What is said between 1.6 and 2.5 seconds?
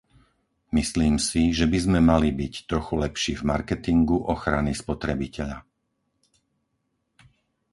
by sme mali